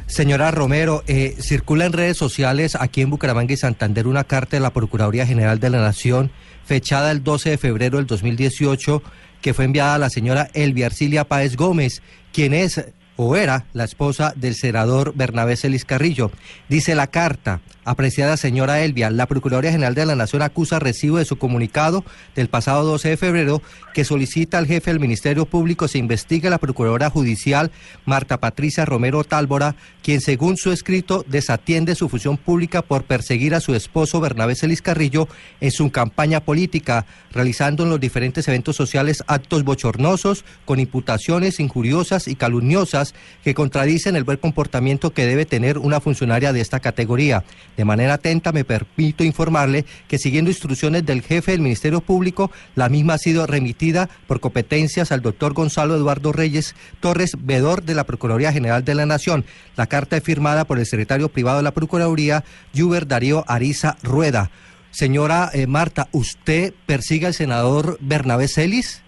Señora 0.07 0.51
Romero, 0.51 1.05
eh, 1.07 1.37
circula 1.39 1.87
en 1.87 1.93
redes 1.93 2.17
sociales 2.17 2.75
aquí 2.75 3.01
en 3.01 3.11
Bucaramanga 3.11 3.53
y 3.53 3.57
Santander 3.57 4.09
una 4.09 4.25
carta 4.25 4.57
de 4.57 4.61
la 4.61 4.73
Procuraduría 4.73 5.25
General 5.25 5.61
de 5.61 5.71
la 5.71 5.81
Nación 5.81 6.33
fechada 6.65 7.13
el 7.13 7.23
12 7.23 7.51
de 7.51 7.59
febrero 7.59 7.99
del 7.99 8.07
2018 8.07 9.03
que 9.41 9.55
fue 9.55 9.65
enviada 9.65 9.95
a 9.95 9.99
la 9.99 10.11
señora 10.11 10.49
Elvia 10.53 10.87
Arcilia 10.87 11.25
Páez 11.25 11.57
Gómez, 11.57 12.03
quien 12.33 12.55
es 12.55 12.85
o 13.23 13.37
era 13.37 13.67
la 13.75 13.85
esposa 13.85 14.33
del 14.35 14.55
senador 14.55 15.13
Bernabé 15.15 15.55
Celis 15.55 15.85
Carrillo. 15.85 16.31
Dice 16.71 16.95
la 16.95 17.09
carta, 17.09 17.61
apreciada 17.85 18.37
señora 18.37 18.83
Elvia, 18.83 19.11
la 19.11 19.27
Procuraduría 19.27 19.73
General 19.73 19.95
de 19.95 20.07
la 20.07 20.17
Nación 20.17 20.43
acusa 20.43 20.79
recibo 20.79 21.19
de 21.19 21.25
su 21.25 21.39
comunicado 21.39 22.05
del 22.35 22.49
pasado 22.49 22.85
12 22.85 23.11
de 23.11 23.17
febrero 23.17 23.63
que 23.95 24.05
solicita 24.05 24.59
al 24.59 24.67
jefe 24.67 24.91
del 24.91 25.01
Ministerio 25.01 25.47
Público 25.47 25.89
se 25.89 25.99
investigue 25.99 26.51
la 26.51 26.59
Procuradora 26.59 27.11
Judicial 27.11 27.71
Marta 28.05 28.39
Patricia 28.39 28.85
Romero 28.85 29.25
Tálvora, 29.25 29.77
quien 30.03 30.21
según 30.21 30.57
su 30.57 30.73
escrito 30.73 31.25
desatiende 31.29 31.95
su 31.95 32.09
función 32.09 32.37
pública 32.37 32.83
por 32.83 33.05
perseguir 33.05 33.55
a 33.55 33.61
su 33.61 33.75
esposo 33.75 34.21
Bernabé 34.21 34.55
Celis 34.55 34.83
Carrillo 34.83 35.29
en 35.61 35.71
su 35.71 35.91
campaña 35.91 36.41
política, 36.41 37.07
realizando 37.33 37.85
en 37.85 37.91
los 37.91 38.01
diferentes 38.01 38.47
eventos 38.49 38.77
sociales 38.77 39.25
actos 39.27 39.65
bochornosos 39.65 40.45
con 40.65 40.81
imputaciones 40.81 41.61
injuriosas 41.61 42.29
y 42.29 42.37
calumniosas 42.37 43.15
que 43.43 43.55
contradicen 43.55 44.17
el 44.17 44.25
buen 44.25 44.39
comportamiento 44.39 45.11
que 45.13 45.27
debe 45.27 45.47
tener 45.47 45.79
una 45.79 46.01
funcionaria 46.01 46.53
de 46.53 46.61
esta 46.61 46.81
categoría. 46.81 47.45
De 47.81 47.87
manera 47.87 48.13
atenta 48.13 48.53
me 48.53 48.67
permito 48.67 49.25
informarle 49.25 49.87
que 50.07 50.19
siguiendo 50.19 50.51
instrucciones 50.51 51.07
del 51.07 51.23
jefe 51.23 51.53
del 51.53 51.63
Ministerio 51.63 52.03
Público, 52.03 52.51
la 52.75 52.91
misma 52.91 53.15
ha 53.15 53.19
sido 53.19 53.47
remitida 53.47 54.11
por 54.27 54.39
competencias 54.39 55.13
al 55.13 55.23
doctor 55.23 55.55
Gonzalo 55.55 55.97
Eduardo 55.97 56.31
Reyes 56.31 56.77
Torres, 57.01 57.39
vedor 57.41 57.83
de 57.83 57.95
la 57.95 58.05
Procuraduría 58.05 58.53
General 58.53 58.85
de 58.85 58.95
la 58.95 59.07
Nación. 59.07 59.47
La 59.79 59.87
carta 59.87 60.19
es 60.19 60.23
firmada 60.23 60.67
por 60.67 60.79
el 60.79 60.85
secretario 60.85 61.31
privado 61.31 61.57
de 61.57 61.63
la 61.63 61.71
Procuraduría, 61.71 62.45
Yuber 62.75 63.07
Darío 63.07 63.47
Ariza 63.49 63.97
Rueda. 64.03 64.51
Señora 64.91 65.49
eh, 65.55 65.67
Marta, 65.67 66.09
¿usted 66.13 66.75
persigue 66.85 67.29
al 67.29 67.33
senador 67.33 67.97
Bernabé 68.03 68.49
Celis? 68.49 69.03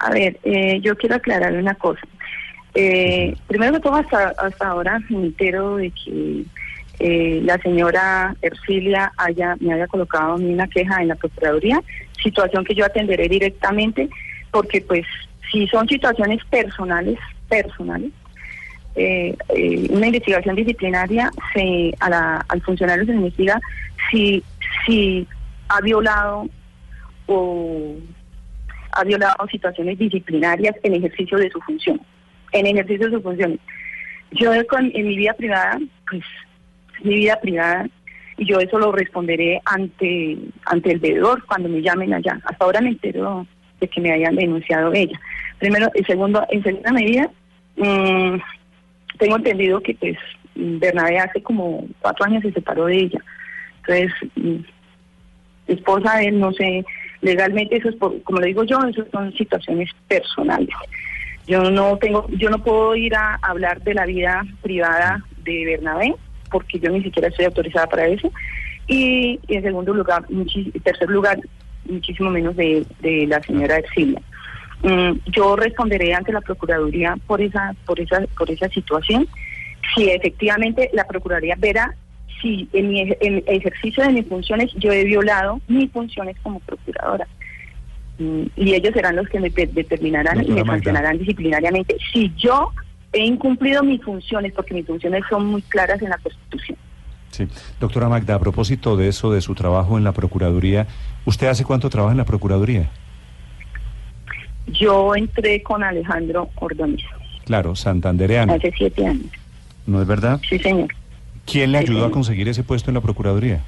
A 0.00 0.10
ver, 0.10 0.40
eh, 0.42 0.80
yo 0.80 0.96
quiero 0.96 1.14
aclarar 1.14 1.54
una 1.54 1.76
cosa. 1.76 2.00
Eh, 2.74 3.36
primero 3.46 3.74
que 3.74 3.80
todo, 3.80 3.94
hasta, 3.94 4.30
hasta 4.30 4.66
ahora 4.66 4.98
me 5.08 5.26
entero 5.26 5.76
de 5.76 5.92
que 5.92 6.44
eh, 7.00 7.40
la 7.42 7.58
señora 7.58 8.36
Ercilia 8.40 9.12
haya, 9.16 9.56
me 9.60 9.74
haya 9.74 9.86
colocado 9.86 10.36
una 10.36 10.68
queja 10.68 11.02
en 11.02 11.08
la 11.08 11.16
Procuraduría, 11.16 11.82
situación 12.22 12.64
que 12.64 12.74
yo 12.74 12.84
atenderé 12.84 13.28
directamente, 13.28 14.08
porque 14.50 14.80
pues 14.80 15.04
si 15.50 15.66
son 15.68 15.88
situaciones 15.88 16.44
personales, 16.44 17.18
personales, 17.48 18.12
eh, 18.96 19.36
eh, 19.48 19.86
una 19.90 20.06
investigación 20.06 20.54
disciplinaria 20.54 21.30
se, 21.52 21.92
a 21.98 22.10
la, 22.10 22.44
al 22.48 22.62
funcionario 22.62 23.04
se 23.04 23.12
investiga 23.12 23.60
si, 24.10 24.42
si 24.86 25.26
ha 25.68 25.80
violado 25.80 26.48
o 27.26 27.96
ha 28.92 29.02
violado 29.02 29.48
situaciones 29.48 29.98
disciplinarias 29.98 30.76
en 30.84 30.94
ejercicio 30.94 31.38
de 31.38 31.50
su 31.50 31.60
función, 31.60 32.00
en 32.52 32.66
ejercicio 32.66 33.06
de 33.06 33.16
sus 33.16 33.22
funciones. 33.22 33.58
Yo 34.30 34.52
en 34.52 35.08
mi 35.08 35.16
vida 35.16 35.32
privada, 35.34 35.78
pues 36.08 36.22
mi 37.02 37.14
vida 37.14 37.40
privada, 37.40 37.86
y 38.36 38.46
yo 38.46 38.58
eso 38.58 38.78
lo 38.78 38.92
responderé 38.92 39.60
ante 39.64 40.38
ante 40.64 40.92
el 40.92 40.98
veedor 40.98 41.44
cuando 41.46 41.68
me 41.68 41.82
llamen 41.82 42.14
allá. 42.14 42.40
Hasta 42.44 42.64
ahora 42.64 42.80
me 42.80 42.90
entero 42.90 43.46
de 43.80 43.88
que 43.88 44.00
me 44.00 44.12
hayan 44.12 44.36
denunciado 44.36 44.92
ella. 44.92 45.18
Primero, 45.58 45.90
y 45.94 46.04
segundo, 46.04 46.44
en 46.50 46.62
segunda 46.62 46.92
medida, 46.92 47.30
mm, 47.76 48.36
tengo 49.18 49.36
entendido 49.36 49.80
que 49.80 49.94
pues 49.94 50.16
Bernabé 50.54 51.18
hace 51.18 51.42
como 51.42 51.86
cuatro 52.00 52.26
años 52.26 52.42
se 52.42 52.52
separó 52.52 52.86
de 52.86 52.96
ella. 52.96 53.20
Entonces, 53.86 54.12
mm, 54.36 54.56
esposa 55.68 56.22
él, 56.22 56.38
no 56.38 56.52
sé, 56.52 56.84
legalmente 57.20 57.76
eso 57.76 57.88
es 57.88 57.96
por, 57.96 58.22
como 58.22 58.40
le 58.40 58.48
digo 58.48 58.64
yo, 58.64 58.78
eso 58.82 59.04
son 59.12 59.32
situaciones 59.34 59.90
personales. 60.08 60.74
Yo 61.46 61.70
no 61.70 61.98
tengo, 61.98 62.26
yo 62.30 62.48
no 62.50 62.62
puedo 62.62 62.96
ir 62.96 63.14
a 63.14 63.34
hablar 63.42 63.82
de 63.82 63.94
la 63.94 64.06
vida 64.06 64.44
privada 64.62 65.22
de 65.42 65.64
Bernabé, 65.66 66.14
porque 66.54 66.78
yo 66.78 66.88
ni 66.90 67.02
siquiera 67.02 67.26
estoy 67.28 67.46
autorizada 67.46 67.88
para 67.88 68.06
eso. 68.06 68.30
Y, 68.86 69.40
y 69.48 69.56
en 69.56 69.62
segundo 69.64 69.92
lugar, 69.92 70.22
muchi- 70.28 70.70
tercer 70.84 71.10
lugar, 71.10 71.36
muchísimo 71.90 72.30
menos 72.30 72.54
de, 72.54 72.86
de 73.00 73.26
la 73.26 73.42
señora 73.42 73.78
Ercilia. 73.78 74.20
Mm, 74.82 75.12
yo 75.32 75.56
responderé 75.56 76.14
ante 76.14 76.32
la 76.32 76.40
Procuraduría 76.40 77.16
por 77.26 77.40
esa, 77.40 77.74
por 77.86 77.98
esa, 77.98 78.24
por 78.38 78.48
esa 78.50 78.68
situación. 78.68 79.26
Si 79.94 80.08
efectivamente 80.10 80.90
la 80.92 81.04
Procuraduría 81.06 81.56
verá 81.58 81.92
si 82.40 82.68
en 82.72 82.88
mi 82.90 83.00
en 83.00 83.42
ejercicio 83.46 84.04
de 84.04 84.12
mis 84.12 84.26
funciones 84.28 84.70
yo 84.74 84.92
he 84.92 85.02
violado 85.04 85.60
mis 85.66 85.90
funciones 85.90 86.36
como 86.42 86.60
procuradora. 86.60 87.26
Mm, 88.18 88.44
Y 88.56 88.74
ellos 88.74 88.92
serán 88.94 89.16
los 89.16 89.28
que 89.28 89.40
me 89.40 89.50
de- 89.50 89.66
determinarán 89.66 90.36
y 90.36 90.40
Doctora 90.42 90.54
me 90.54 90.64
Magda. 90.64 90.74
sancionarán 90.76 91.18
disciplinariamente 91.18 91.96
si 92.12 92.32
yo 92.36 92.70
he 93.14 93.24
incumplido 93.24 93.82
mis 93.82 94.02
funciones, 94.02 94.52
porque 94.52 94.74
mis 94.74 94.86
funciones 94.86 95.22
son 95.30 95.46
muy 95.46 95.62
claras 95.62 96.02
en 96.02 96.10
la 96.10 96.18
Constitución. 96.18 96.76
Sí. 97.30 97.48
Doctora 97.80 98.08
Magda, 98.08 98.34
a 98.34 98.38
propósito 98.38 98.96
de 98.96 99.08
eso, 99.08 99.32
de 99.32 99.40
su 99.40 99.54
trabajo 99.54 99.96
en 99.98 100.04
la 100.04 100.12
Procuraduría, 100.12 100.86
¿usted 101.24 101.46
hace 101.48 101.64
cuánto 101.64 101.88
trabaja 101.90 102.12
en 102.12 102.18
la 102.18 102.24
Procuraduría? 102.24 102.90
Yo 104.66 105.14
entré 105.14 105.62
con 105.62 105.82
Alejandro 105.82 106.48
Ordóñez 106.56 107.04
Claro, 107.44 107.76
santandereano, 107.76 108.54
hace 108.54 108.72
siete 108.76 109.06
años. 109.06 109.26
¿no 109.86 110.00
es 110.00 110.06
verdad? 110.08 110.40
Sí, 110.48 110.58
señor. 110.58 110.88
¿Quién 111.44 111.72
le 111.72 111.78
Sí, 111.80 111.84
ayudó 111.90 112.06
a 112.06 112.10
conseguir 112.10 112.48
ese 112.48 112.62
puesto 112.64 112.90
en 112.90 112.94
la 112.94 113.02
Procuraduría? 113.02 113.62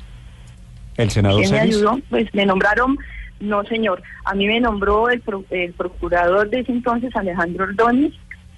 ¿El 0.97 1.11
senador 1.11 1.41
¿Quién 1.43 1.53
me 1.53 1.61
ayudó? 1.61 1.99
Pues 2.09 2.33
me 2.35 2.47
nombraron, 2.47 2.97
no 3.41 3.63
señor, 3.65 4.03
a 4.25 4.35
mí 4.35 4.47
me 4.47 4.61
nombró 4.61 5.11
el, 5.11 5.21
pro- 5.21 5.45
el 5.51 5.75
procurador 5.75 6.49
de 6.49 6.61
ese 6.61 6.73
entonces, 6.73 7.15
Alejandro 7.15 7.65
Ordóñez, 7.65 8.15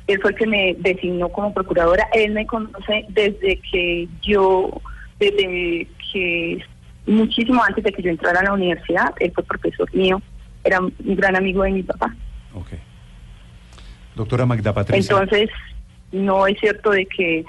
él 0.09 0.21
fue 0.21 0.31
el 0.31 0.37
que 0.37 0.47
me 0.47 0.75
designó 0.79 1.29
como 1.29 1.53
procuradora, 1.53 2.09
él 2.13 2.33
me 2.33 2.47
conoce 2.47 3.05
desde 3.11 3.61
que 3.71 4.09
yo, 4.23 4.81
desde 5.21 5.87
que 6.13 6.65
muchísimo 7.07 7.63
antes 7.63 7.85
de 7.85 7.93
que 7.93 8.03
yo 8.03 8.11
entrara 8.11 8.41
a 8.41 8.45
la 8.45 8.53
universidad, 8.55 9.15
él 9.21 9.31
fue 9.35 9.45
profesor 9.45 9.95
mío, 9.95 10.21
era 10.65 10.81
un 10.81 10.93
gran 10.99 11.37
amigo 11.37 11.63
de 11.63 11.71
mi 11.73 11.83
papá. 11.83 12.15
Ok. 12.55 12.69
Doctora 14.15 14.47
Magda 14.47 14.73
Patricia. 14.73 15.13
Entonces, 15.13 15.51
no 16.11 16.47
es 16.47 16.59
cierto 16.59 16.91
de 16.91 17.07
que 17.07 17.45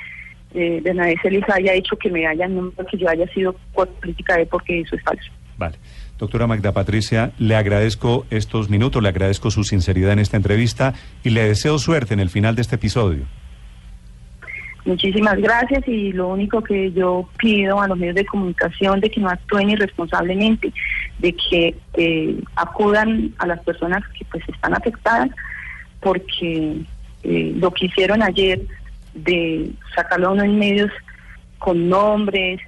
eh, 0.53 0.81
Bernabé 0.83 1.15
Celis 1.21 1.43
haya 1.49 1.73
hecho 1.73 1.97
que 1.97 2.09
me 2.09 2.27
hayan 2.27 2.71
que 2.89 2.97
yo 2.97 3.09
haya 3.09 3.27
sido 3.33 3.55
política 3.73 4.37
de 4.37 4.45
porque 4.45 4.81
eso 4.81 4.95
es 4.95 5.03
falso. 5.03 5.31
Vale. 5.57 5.77
Doctora 6.19 6.47
Magda 6.47 6.73
Patricia, 6.73 7.31
le 7.39 7.55
agradezco 7.55 8.25
estos 8.29 8.69
minutos, 8.69 9.01
le 9.01 9.07
agradezco 9.07 9.51
su 9.51 9.63
sinceridad 9.63 10.11
en 10.11 10.19
esta 10.19 10.35
entrevista 10.35 10.93
y 11.23 11.29
le 11.29 11.47
deseo 11.47 11.79
suerte 11.79 12.13
en 12.13 12.19
el 12.19 12.29
final 12.29 12.55
de 12.55 12.61
este 12.61 12.75
episodio. 12.75 13.23
Muchísimas 14.83 15.37
gracias 15.37 15.87
y 15.87 16.11
lo 16.11 16.27
único 16.27 16.61
que 16.61 16.91
yo 16.91 17.29
pido 17.37 17.79
a 17.79 17.87
los 17.87 17.97
medios 17.97 18.15
de 18.15 18.25
comunicación 18.25 18.99
de 18.99 19.09
que 19.09 19.21
no 19.21 19.29
actúen 19.29 19.69
irresponsablemente, 19.69 20.73
de 21.19 21.33
que 21.33 21.75
eh, 21.93 22.41
acudan 22.57 23.33
a 23.37 23.47
las 23.47 23.61
personas 23.63 24.03
que 24.09 24.25
pues 24.25 24.43
están 24.49 24.73
afectadas 24.73 25.29
porque 26.01 26.81
eh, 27.23 27.53
lo 27.55 27.71
que 27.71 27.85
hicieron 27.85 28.21
ayer 28.23 28.59
de 29.13 29.71
sacarlo 29.95 30.27
a 30.27 30.31
uno 30.31 30.43
en 30.43 30.59
medios 30.59 30.91
con 31.59 31.87
nombres 31.87 32.59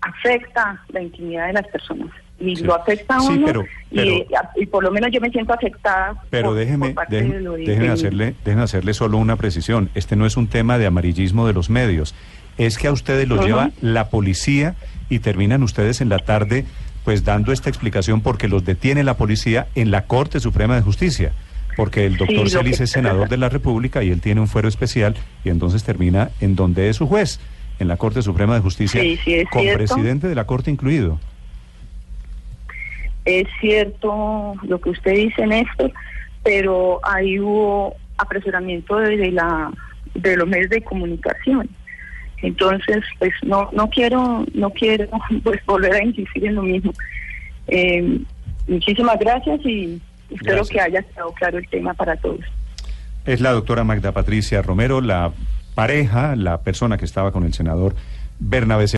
afecta 0.00 0.82
la 0.88 1.02
intimidad 1.02 1.46
de 1.48 1.52
las 1.52 1.66
personas 1.68 2.10
y 2.40 2.56
Sí. 2.56 2.62
lo 2.64 2.74
afecta 2.74 3.16
a 3.16 3.20
Sí, 3.20 3.32
uno 3.32 3.46
pero- 3.46 3.64
y, 3.90 4.24
y 4.56 4.66
por 4.66 4.84
lo 4.84 4.90
menos 4.90 5.10
yo 5.12 5.20
me 5.20 5.30
siento 5.30 5.52
afectada 5.52 6.22
Pero 6.30 6.48
por- 6.50 6.56
déjeme, 6.58 6.86
por 6.86 6.94
parte 6.94 7.16
déjeme, 7.16 7.34
de 7.36 7.40
lo 7.40 7.52
de- 7.54 7.64
déjeme 7.64 7.88
hacerle, 7.88 8.34
déjeme 8.44 8.62
hacerle 8.62 8.94
solo 8.94 9.18
una 9.18 9.36
precisión. 9.36 9.90
Este 9.94 10.14
no 10.16 10.24
es 10.26 10.36
un 10.36 10.46
tema 10.46 10.78
de 10.78 10.86
amarillismo 10.86 11.46
de 11.46 11.52
los 11.52 11.68
medios. 11.70 12.14
Es 12.58 12.76
que 12.78 12.88
a 12.88 12.92
ustedes 12.92 13.28
los 13.28 13.38
Ujú. 13.38 13.46
lleva 13.48 13.70
la 13.80 14.08
policía 14.08 14.74
y 15.08 15.20
terminan 15.20 15.62
ustedes 15.62 16.00
en 16.00 16.08
la 16.08 16.18
tarde 16.18 16.64
pues 17.04 17.24
dando 17.24 17.52
esta 17.52 17.70
explicación 17.70 18.20
porque 18.20 18.48
los 18.48 18.64
detiene 18.66 19.02
la 19.02 19.16
policía 19.16 19.66
en 19.74 19.90
la 19.90 20.04
Corte 20.04 20.40
Suprema 20.40 20.74
de 20.76 20.82
Justicia. 20.82 21.32
Porque 21.76 22.04
el 22.04 22.16
doctor 22.16 22.50
Celis 22.50 22.78
que- 22.78 22.84
es 22.84 22.90
senador 22.90 23.28
de 23.28 23.36
la 23.38 23.48
República 23.48 24.02
y 24.02 24.10
él 24.10 24.20
tiene 24.20 24.40
un 24.40 24.48
fuero 24.48 24.68
especial 24.68 25.14
y 25.44 25.48
entonces 25.48 25.84
termina 25.84 26.30
en 26.40 26.54
donde 26.56 26.88
es 26.90 26.96
su 26.96 27.06
juez, 27.06 27.38
en 27.78 27.86
la 27.88 27.96
Corte 27.96 28.20
Suprema 28.20 28.54
de 28.56 28.60
Justicia, 28.60 29.00
Sí, 29.00 29.16
sí, 29.24 29.44
con 29.50 29.62
cierto. 29.62 29.78
presidente 29.94 30.26
de 30.28 30.34
la 30.34 30.44
Corte 30.44 30.70
incluido. 30.72 31.18
Es 33.28 33.46
cierto 33.60 34.54
lo 34.62 34.80
que 34.80 34.88
usted 34.88 35.12
dice, 35.12 35.46
Néstor, 35.46 35.92
pero 36.42 36.98
ahí 37.02 37.38
hubo 37.38 37.94
apresuramiento 38.16 38.96
de, 38.96 39.30
la 39.32 39.70
de 40.14 40.34
los 40.34 40.48
medios 40.48 40.70
de 40.70 40.82
comunicación. 40.82 41.68
Entonces, 42.40 43.04
pues 43.18 43.34
no 43.42 43.68
no 43.72 43.90
quiero 43.90 44.46
no 44.54 44.70
quiero 44.70 45.10
pues 45.44 45.60
volver 45.66 45.92
a 45.92 46.04
insistir 46.04 46.46
en 46.46 46.54
lo 46.54 46.62
mismo. 46.62 46.94
Eh, 47.66 48.18
muchísimas 48.66 49.18
gracias 49.18 49.60
y 49.66 50.00
espero 50.30 50.56
Gracias. 50.56 50.70
que 50.70 50.80
haya 50.80 51.02
quedado 51.02 51.32
claro 51.32 51.58
el 51.58 51.68
tema 51.68 51.92
para 51.92 52.16
todos. 52.16 52.40
Es 53.26 53.42
la 53.42 53.52
doctora 53.52 53.84
Magda 53.84 54.12
Patricia 54.12 54.62
Romero, 54.62 55.02
la 55.02 55.32
pareja, 55.74 56.34
la 56.34 56.62
persona 56.62 56.96
que 56.96 57.04
estaba 57.04 57.30
con 57.30 57.44
el 57.44 57.52
senador 57.52 57.94
Bernabé. 58.38 58.88